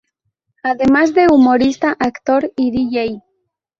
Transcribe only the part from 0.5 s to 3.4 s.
Además de humorista, actor y Dj.